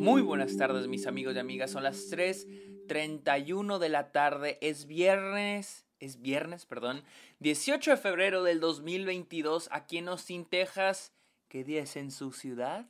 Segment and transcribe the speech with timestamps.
[0.00, 5.84] Muy buenas tardes mis amigos y amigas, son las 3.31 de la tarde, es viernes,
[5.98, 7.04] es viernes, perdón,
[7.40, 11.12] 18 de febrero del 2022 aquí en Austin, Texas.
[11.48, 12.86] ¿Qué día es en su ciudad?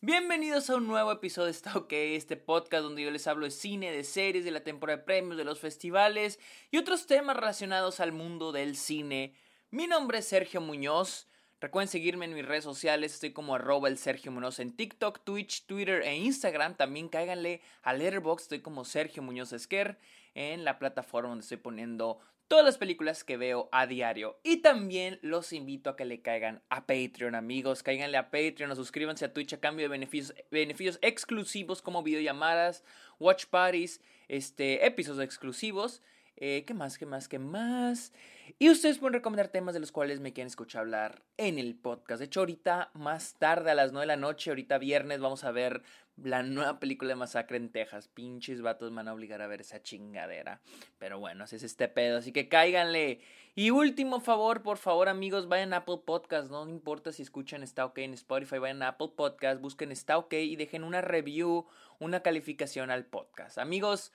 [0.00, 3.92] Bienvenidos a un nuevo episodio de Está este podcast donde yo les hablo de cine,
[3.92, 6.38] de series, de la temporada de premios, de los festivales
[6.70, 9.34] y otros temas relacionados al mundo del cine.
[9.70, 11.28] Mi nombre es Sergio Muñoz.
[11.62, 15.64] Recuerden seguirme en mis redes sociales, estoy como arroba el Sergio Muñoz en TikTok, Twitch,
[15.66, 16.74] Twitter e Instagram.
[16.74, 19.96] También cáiganle a Letterboxd, estoy como Sergio Muñoz Esquer
[20.34, 24.40] en la plataforma donde estoy poniendo todas las películas que veo a diario.
[24.42, 27.84] Y también los invito a que le caigan a Patreon, amigos.
[27.84, 32.82] Cáiganle a Patreon o suscríbanse a Twitch a cambio de beneficios, beneficios exclusivos como videollamadas,
[33.20, 36.02] watch parties, este, episodios exclusivos.
[36.36, 36.98] Eh, ¿Qué más?
[36.98, 37.28] ¿Qué más?
[37.28, 38.12] ¿Qué más?
[38.58, 42.20] Y ustedes pueden recomendar temas de los cuales me quieren escuchar hablar en el podcast.
[42.20, 45.52] De hecho, ahorita más tarde, a las 9 de la noche, ahorita viernes, vamos a
[45.52, 45.82] ver
[46.16, 48.08] la nueva película de Masacre en Texas.
[48.08, 50.60] Pinches vatos me van a obligar a ver esa chingadera.
[50.98, 52.18] Pero bueno, así es este pedo.
[52.18, 53.20] Así que cáiganle.
[53.54, 56.50] Y último favor, por favor, amigos, vayan a Apple Podcast.
[56.50, 60.32] No importa si escuchan Está OK en Spotify, vayan a Apple Podcast, busquen Está OK
[60.34, 61.66] y dejen una review,
[61.98, 63.58] una calificación al podcast.
[63.58, 64.12] Amigos,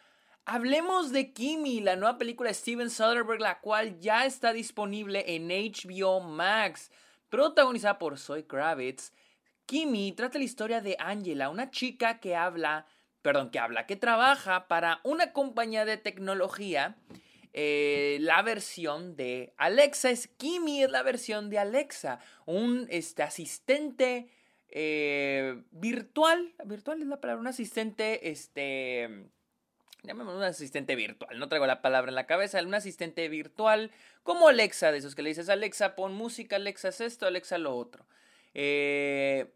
[0.50, 5.50] Hablemos de Kimi, la nueva película de Steven Soderbergh, la cual ya está disponible en
[5.50, 6.90] HBO Max.
[7.28, 9.12] Protagonizada por Zoe Kravitz,
[9.66, 12.88] Kimi trata la historia de Angela, una chica que habla,
[13.22, 16.96] perdón, que habla, que trabaja para una compañía de tecnología.
[17.52, 24.30] Eh, la versión de Alexa es Kimi, es la versión de Alexa, un este, asistente
[24.70, 29.28] eh, virtual, virtual es la palabra, un asistente, este,
[30.08, 33.92] llamémoslo un asistente virtual, no traigo la palabra en la cabeza, un asistente virtual
[34.24, 37.76] como Alexa, de esos que le dices Alexa, pon música, Alexa es esto, Alexa lo
[37.76, 38.08] otro.
[38.54, 39.54] Eh,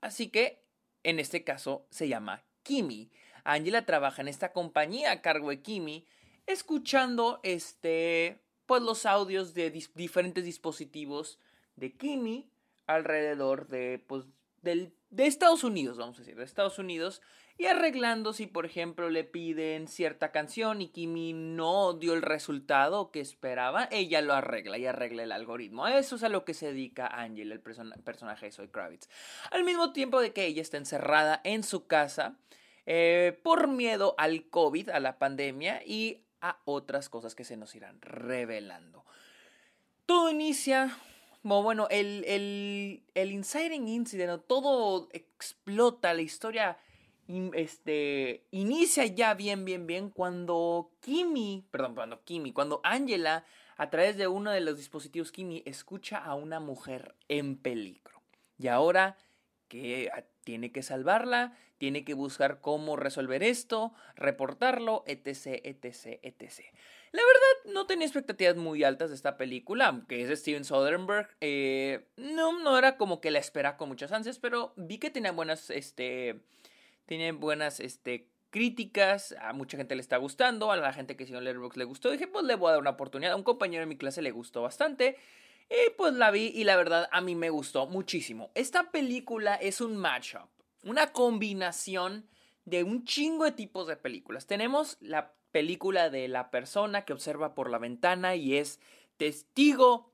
[0.00, 0.62] así que,
[1.02, 3.10] en este caso, se llama Kimi.
[3.44, 6.06] Angela trabaja en esta compañía a cargo de Kimi,
[6.46, 11.38] escuchando este, pues los audios de diferentes dispositivos
[11.76, 12.50] de Kimi
[12.86, 14.26] alrededor de, pues,
[14.60, 17.22] del, de Estados Unidos, vamos a decir, de Estados Unidos,
[17.56, 23.10] y arreglando si por ejemplo le piden cierta canción y Kimi no dio el resultado
[23.10, 25.86] que esperaba, ella lo arregla y arregla el algoritmo.
[25.86, 29.08] eso es a lo que se dedica Angel, el personaje de Zoe Kravitz.
[29.50, 32.36] Al mismo tiempo de que ella está encerrada en su casa
[32.86, 37.74] eh, por miedo al COVID, a la pandemia y a otras cosas que se nos
[37.74, 39.04] irán revelando.
[40.06, 40.98] Todo inicia
[41.44, 46.78] bueno, el, el, el incident, todo explota, la historia
[47.54, 53.44] este, inicia ya bien, bien, bien cuando Kimi, perdón, cuando Kimi, cuando Angela,
[53.76, 58.22] a través de uno de los dispositivos Kimi, escucha a una mujer en peligro.
[58.58, 59.16] Y ahora
[59.68, 60.10] que
[60.44, 66.60] tiene que salvarla, tiene que buscar cómo resolver esto, reportarlo, etc, etc, etc.
[67.12, 71.28] La verdad, no tenía expectativas muy altas de esta película, aunque es de Steven Soderbergh.
[71.40, 75.32] Eh, no, no era como que la espera con muchas ansias, pero vi que tenía
[75.32, 76.40] buenas, este,
[77.06, 81.40] tiene buenas este, críticas, a mucha gente le está gustando, a la gente que siguió
[81.40, 82.10] Letterboxd le gustó.
[82.10, 83.32] Dije, pues le voy a dar una oportunidad.
[83.32, 85.16] A un compañero de mi clase le gustó bastante.
[85.68, 88.50] Y pues la vi y la verdad a mí me gustó muchísimo.
[88.54, 90.48] Esta película es un matchup,
[90.82, 92.28] una combinación
[92.64, 94.46] de un chingo de tipos de películas.
[94.46, 98.80] Tenemos la película de la persona que observa por la ventana y es
[99.16, 100.12] testigo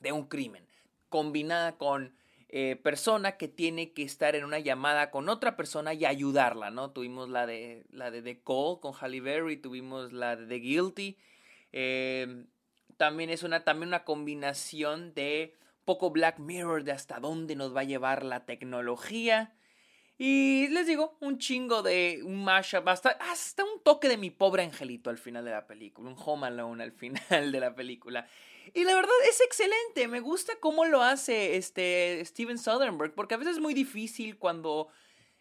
[0.00, 0.66] de un crimen,
[1.08, 2.14] combinada con
[2.56, 6.92] eh, persona que tiene que estar en una llamada con otra persona y ayudarla, ¿no?
[6.92, 11.18] Tuvimos la de la de The Call con Halle Berry, tuvimos la de The Guilty.
[11.72, 12.46] Em,
[12.96, 17.80] también es una, también una combinación de poco Black Mirror de hasta dónde nos va
[17.80, 19.56] a llevar la tecnología.
[20.16, 24.62] Y les digo, un chingo de un mashup, hasta, hasta un toque de mi pobre
[24.62, 28.28] angelito al final de la película, un Home Alone al final de la película.
[28.72, 33.36] Y la verdad es excelente, me gusta cómo lo hace este Steven Soderbergh, porque a
[33.36, 34.88] veces es muy difícil cuando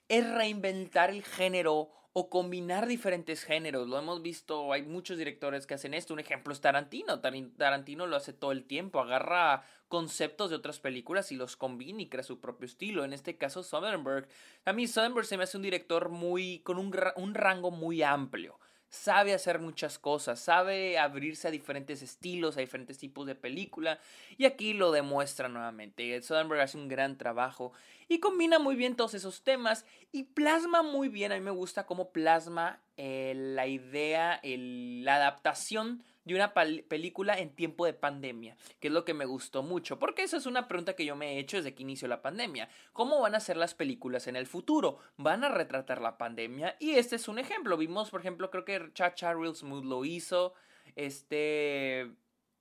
[0.10, 3.88] es reinventar el género o combinar diferentes géneros.
[3.88, 6.14] Lo hemos visto, hay muchos directores que hacen esto.
[6.14, 7.22] Un ejemplo es Tarantino.
[7.22, 9.00] Tarantino lo hace todo el tiempo.
[9.00, 13.04] Agarra conceptos de otras películas y los combina y crea su propio estilo.
[13.04, 14.28] En este caso, Soderbergh.
[14.66, 18.60] A mí Soderbergh se me hace un director muy con un, un rango muy amplio
[18.94, 24.00] sabe hacer muchas cosas, sabe abrirse a diferentes estilos, a diferentes tipos de película,
[24.38, 26.22] y aquí lo demuestra nuevamente.
[26.22, 27.74] Soderbergh hace un gran trabajo
[28.08, 31.88] y combina muy bien todos esos temas y plasma muy bien, a mí me gusta
[31.88, 38.88] cómo plasma eh, la idea, la adaptación de una película en tiempo de pandemia, que
[38.88, 41.40] es lo que me gustó mucho, porque esa es una pregunta que yo me he
[41.40, 42.70] hecho desde que inició la pandemia.
[42.94, 45.00] ¿Cómo van a ser las películas en el futuro?
[45.18, 46.78] ¿Van a retratar la pandemia?
[46.80, 47.78] Y este es un ejemplo.
[47.78, 50.54] Vimos, por ejemplo, creo que Chacha Real Smooth lo hizo,
[50.96, 52.12] este,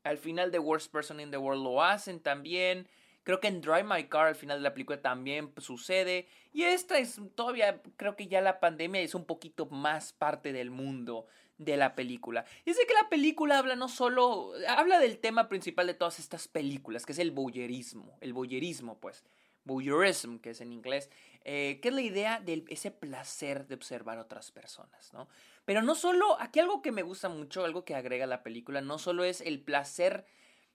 [0.02, 2.88] al final The Worst Person in the World lo hacen también.
[3.24, 6.26] Creo que en Drive My Car al final de la película también sucede.
[6.52, 10.70] Y esta es todavía, creo que ya la pandemia es un poquito más parte del
[10.72, 11.26] mundo
[11.64, 12.44] de la película.
[12.64, 17.06] De que la película habla no solo, habla del tema principal de todas estas películas,
[17.06, 18.16] que es el boyerismo.
[18.20, 19.24] El boyerismo, pues.
[19.64, 21.08] Voyeurism, que es en inglés,
[21.44, 25.28] eh, que es la idea de ese placer de observar a otras personas, ¿no?
[25.64, 28.98] Pero no solo, aquí algo que me gusta mucho, algo que agrega la película, no
[28.98, 30.26] solo es el placer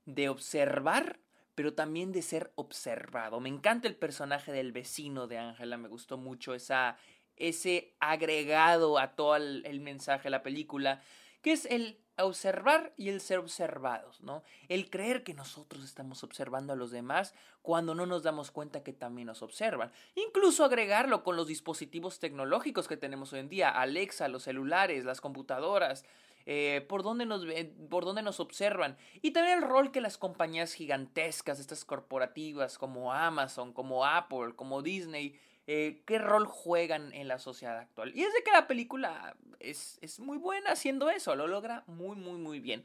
[0.05, 1.19] de observar
[1.57, 3.39] pero también de ser observado.
[3.39, 6.97] Me encanta el personaje del vecino de Ángela, me gustó mucho esa,
[7.37, 11.01] ese agregado a todo el, mensaje de la película,
[11.41, 14.43] que es el observar y el ser observados, ¿no?
[14.69, 18.91] El creer que nosotros estamos observando a los demás cuando no nos damos cuenta que
[18.91, 19.91] también nos observan.
[20.15, 25.21] Incluso agregarlo con los dispositivos tecnológicos que tenemos hoy en día, Alexa, los celulares, las
[25.21, 26.05] computadoras,
[26.49, 27.45] eh, por, nos,
[27.89, 28.97] por dónde nos observan.
[29.21, 34.81] Y también el rol que las compañías gigantescas, estas corporativas como Amazon, como Apple, como
[34.81, 35.37] Disney,
[35.67, 38.15] eh, qué rol juegan en la sociedad actual.
[38.15, 42.15] Y es de que la película es, es muy buena haciendo eso, lo logra muy,
[42.15, 42.83] muy, muy bien.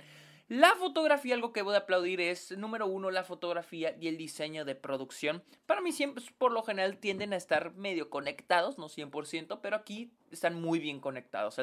[0.49, 4.64] La fotografía, algo que voy a aplaudir es, número uno, la fotografía y el diseño
[4.64, 5.43] de producción.
[5.64, 10.12] Para mí siempre, por lo general, tienden a estar medio conectados, no 100%, pero aquí
[10.31, 11.58] están muy bien conectados.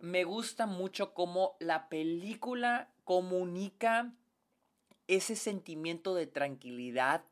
[0.00, 4.12] Me gusta mucho cómo la película comunica
[5.06, 7.24] ese sentimiento de tranquilidad,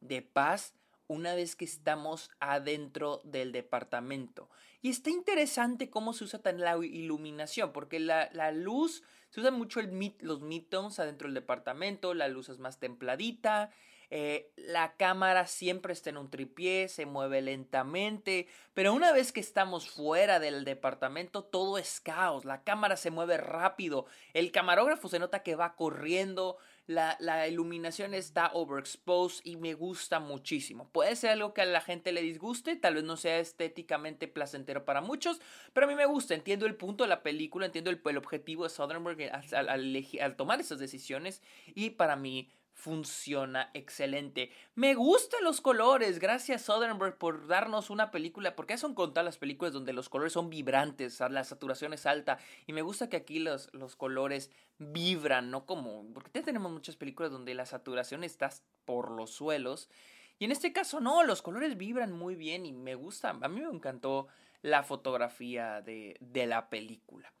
[0.00, 0.74] de paz,
[1.10, 4.48] una vez que estamos adentro del departamento.
[4.80, 9.80] Y está interesante cómo se usa tan la iluminación, porque la, luz, se usa mucho
[10.20, 13.72] los midtones adentro del departamento, la luz es más templadita,
[14.10, 19.40] eh, la cámara siempre está en un tripié, se mueve lentamente, pero una vez que
[19.40, 25.18] estamos fuera del departamento todo es caos, la cámara se mueve rápido, el camarógrafo se
[25.18, 26.56] nota que va corriendo,
[26.90, 30.88] la, la, iluminación está overexposed y me gusta muchísimo.
[30.90, 34.84] Puede ser algo que a la gente le disguste, tal vez no sea estéticamente placentero
[34.84, 35.40] para muchos,
[35.72, 36.34] pero a mí me gusta.
[36.34, 41.42] Entiendo el punto de la película, entiendo el, objetivo de Soderbergh al tomar esas decisiones
[41.74, 42.50] y para mí
[42.80, 44.50] funciona excelente.
[44.74, 49.72] Me gustan los colores, gracias Soderbergh por darnos una película, porque son contar las películas
[49.72, 53.72] donde los colores son vibrantes, la saturación es alta, y me gusta que aquí los,
[53.74, 58.50] los colores vibran, no como, porque ya tenemos muchas películas donde la saturación está
[58.86, 59.90] por los suelos,
[60.38, 63.60] y en este caso no, los colores vibran muy bien y me gusta, a mí
[63.60, 64.28] me encantó
[64.62, 67.32] la fotografía de, de la película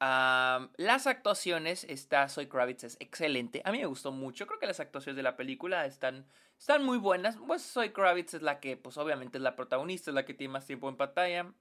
[0.00, 3.60] las actuaciones, está Soy Kravitz es excelente.
[3.64, 4.46] A mí me gustó mucho.
[4.46, 6.26] Creo que las actuaciones de la película están,
[6.58, 7.36] están muy buenas.
[7.46, 10.54] Pues Soy Kravitz es la que, pues obviamente es la protagonista, es la que tiene
[10.54, 11.52] más tiempo en pantalla.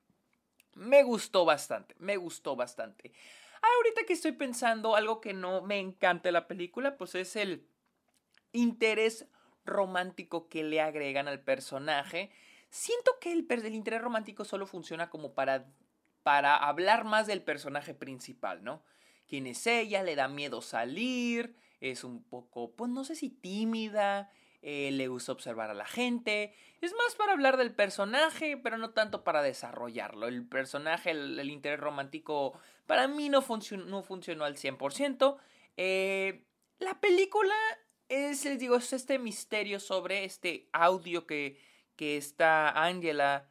[0.76, 3.12] Me gustó bastante, me gustó bastante.
[3.62, 7.68] Ahorita que estoy pensando, algo que no me encanta de la película, pues es el
[8.54, 9.28] interés
[9.66, 12.32] romántico que le agregan al personaje.
[12.70, 15.68] Siento que el, el interés romántico solo funciona como para
[16.24, 18.84] para hablar más del personaje principal, ¿no?
[19.28, 20.04] ¿Quién es ella?
[20.04, 24.32] Le da miedo salir, es un poco, pues no sé si tímida,
[24.62, 26.54] eh, le gusta observar a la gente.
[26.82, 30.28] Es más para hablar del personaje, pero no tanto para desarrollarlo.
[30.28, 35.38] El personaje, el, interés romántico, para mí no, funcionó, no funcionó al 100%.
[35.78, 36.44] Eh,
[36.80, 37.56] la película
[38.10, 41.58] es, les digo, es este misterio sobre este audio que,
[41.96, 43.50] que está Angela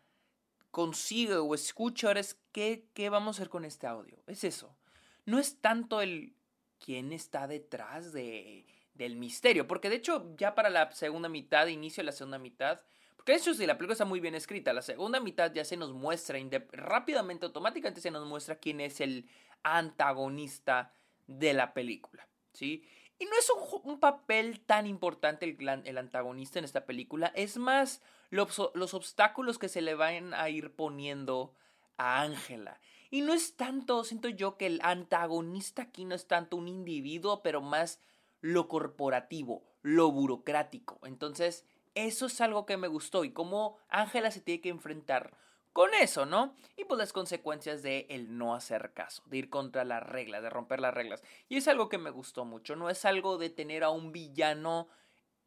[0.71, 4.23] consigue o escucha ahora es ¿qué, qué vamos a hacer con este audio.
[4.27, 4.77] Es eso.
[5.25, 6.35] No es tanto el
[6.79, 12.03] quién está detrás de, del misterio, porque de hecho ya para la segunda mitad, inicio
[12.03, 12.81] de la segunda mitad,
[13.17, 15.93] porque hecho si la película está muy bien escrita, la segunda mitad ya se nos
[15.93, 16.39] muestra
[16.73, 19.29] rápidamente, automáticamente se nos muestra quién es el
[19.63, 20.93] antagonista
[21.27, 22.85] de la película, ¿sí?
[23.19, 23.51] Y no es
[23.85, 29.59] un, papel tan importante el, el, antagonista en esta película, es más los, los obstáculos
[29.59, 31.53] que se le van a ir poniendo
[31.97, 32.81] a Ángela.
[33.11, 37.43] Y no es tanto, siento yo que el antagonista aquí no es tanto un individuo,
[37.43, 38.01] pero más
[38.41, 41.01] lo corporativo, lo burocrático.
[41.03, 45.37] Entonces, eso es algo que me gustó y cómo Ángela se tiene que enfrentar
[45.79, 46.57] con eso, ¿no?
[46.77, 50.51] Y pues las consecuencias de el no hacer caso, de ir contra las reglas, de
[50.51, 51.23] romper las reglas.
[51.49, 54.89] Y es algo que me gustó mucho, no es algo de tener a un villano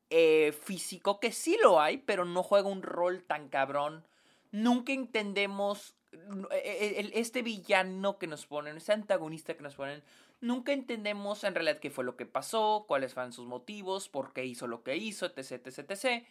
[0.10, 4.08] eh, físico, que sí lo hay, pero no juega un rol tan cabrón.
[4.52, 10.02] Nunca entendemos e, e, este villano que nos ponen, este antagonista que nos ponen,
[10.40, 14.46] nunca entendemos en realidad qué fue lo que pasó, cuáles fueron sus motivos, por qué
[14.46, 16.26] hizo lo que hizo, etc, etc, etc.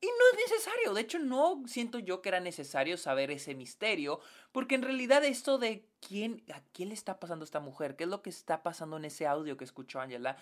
[0.00, 4.20] Y no es necesario, de hecho no siento yo que era necesario saber ese misterio,
[4.52, 8.10] porque en realidad esto de quién, a quién le está pasando esta mujer, qué es
[8.10, 10.36] lo que está pasando en ese audio que escuchó Angela,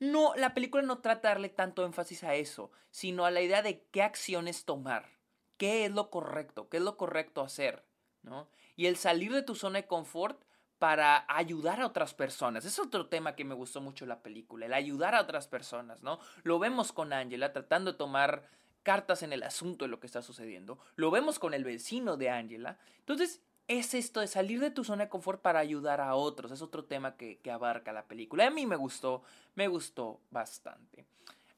[0.00, 3.60] no, la película no trata de darle tanto énfasis a eso, sino a la idea
[3.60, 5.10] de qué acciones tomar,
[5.58, 7.84] qué es lo correcto, qué es lo correcto hacer,
[8.22, 8.48] ¿no?
[8.76, 10.42] Y el salir de tu zona de confort
[10.78, 12.64] para ayudar a otras personas.
[12.64, 16.18] Es otro tema que me gustó mucho la película, el ayudar a otras personas, ¿no?
[16.42, 18.48] Lo vemos con Angela tratando de tomar
[18.82, 20.78] cartas en el asunto de lo que está sucediendo.
[20.96, 22.78] Lo vemos con el vecino de Angela.
[22.98, 26.50] Entonces, es esto de salir de tu zona de confort para ayudar a otros.
[26.50, 28.46] Es otro tema que, abarca la película.
[28.46, 29.22] A mí me gustó,
[29.54, 31.06] me gustó bastante.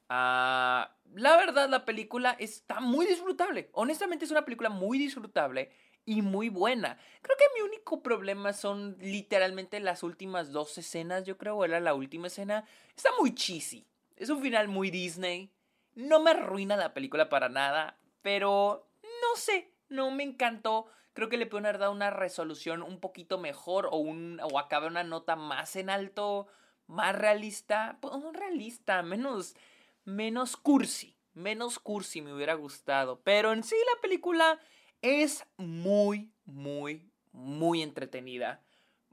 [0.07, 3.69] Ah, la verdad, la película está muy disfrutable.
[3.73, 5.71] Honestamente, es una película muy disfrutable
[6.05, 6.97] y muy buena.
[7.21, 11.95] Creo que mi único problema son literalmente las últimas dos escenas, yo creo, era la
[11.95, 12.65] última escena.
[12.95, 13.85] Está muy cheesy.
[14.15, 15.49] Es un final muy Disney.
[15.95, 20.87] No me arruina la película para nada, pero no sé, no me encantó.
[21.13, 24.49] Creo que le pueden haber dado una resolución un poquito mejor o, un, o
[24.85, 26.47] una nota más en alto,
[26.87, 27.97] más realista.
[28.01, 29.55] Pues, realista, menos,
[30.03, 31.17] menos cursi.
[31.33, 33.21] Menos cursi me hubiera gustado.
[33.23, 34.59] Pero en sí la película
[35.01, 38.61] es muy, muy, muy entretenida.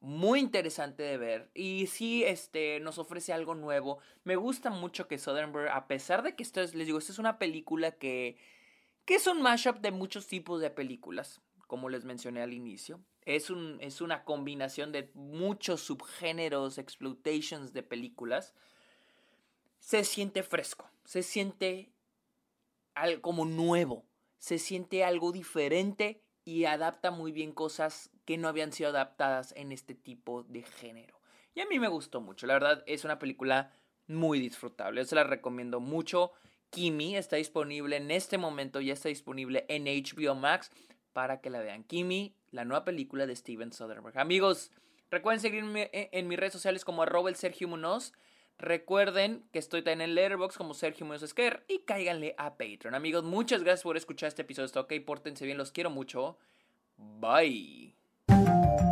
[0.02, 1.50] Muy interesante de ver.
[1.54, 4.00] Y sí, este, nos ofrece algo nuevo.
[4.25, 7.18] Me gusta mucho que Soderbergh, a pesar de que esto es, les digo, esta es
[7.18, 8.37] una película que,
[9.04, 13.00] que es un mashup de muchos tipos de películas, como les mencioné al inicio.
[13.23, 18.52] Es, un, es una combinación de muchos subgéneros, exploitations de películas.
[19.78, 21.92] Se siente fresco, se siente
[22.94, 24.04] algo como nuevo
[24.42, 29.73] se siente algo diferente y adapta muy bien cosas que no habían sido adaptadas en
[29.73, 31.21] este tipo de género.
[31.55, 33.73] Y a mí me gustó mucho, la verdad es una película
[34.07, 36.33] muy disfrutable, se la recomiendo mucho.
[36.71, 40.71] Kimi está disponible en este momento, ya está disponible en HBO Max
[41.12, 41.85] para que la vean.
[41.85, 44.19] Kimi, la nueva película de Steven Soderbergh.
[44.19, 44.71] Amigos,
[45.11, 48.12] recuerden seguirme en mis redes sociales como arroba el Sergio Munoz.
[48.59, 52.95] Recuerden que estoy también en Letterboxd como Sergio Muñoz Esquer y cáiganle a Patreon.
[52.95, 54.67] Amigos, muchas gracias por escuchar este episodio.
[54.67, 56.38] Está ok, pórtense bien, los quiero mucho.
[58.61, 58.91] Bye.